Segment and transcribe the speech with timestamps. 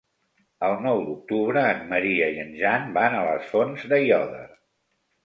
[0.67, 4.43] El nou d'octubre en Maria i en Jan van a les Fonts d'Aiòder.